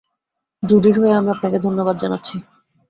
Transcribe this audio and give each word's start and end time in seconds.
জুডির 0.63 0.95
হয়ে 0.99 1.13
আমি 1.13 1.29
আপনাকে 1.29 1.57
ধন্যবাদ 1.59 1.95
জানাচ্ছি। 1.97 2.35